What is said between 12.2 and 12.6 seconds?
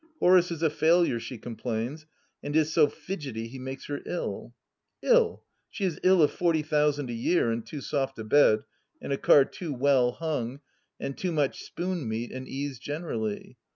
and